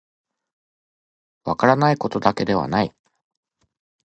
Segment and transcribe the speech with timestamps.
[1.43, 2.91] 分からないことだけではない